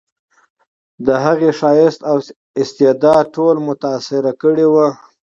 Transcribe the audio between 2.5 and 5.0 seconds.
استعداد ټول متاثر کړي وو